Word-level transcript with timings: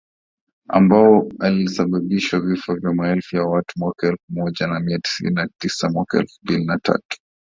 ambao 0.69 1.29
ulisababishwa 1.39 2.39
vifo 2.39 2.75
vya 2.75 2.93
maelfu 2.93 3.35
ya 3.35 3.43
watu 3.43 3.73
mwaka 3.79 4.07
elfu 4.07 4.23
moja 4.29 4.67
mia 4.67 4.99
tisa 4.99 5.15
tisini 5.17 5.33
na 5.35 5.49
tisa 5.59 5.87
na 5.87 5.93
mwaka 5.93 6.19
elfu 6.19 6.39
mbili 6.43 6.65
na 6.65 6.79
tatu 6.79 7.17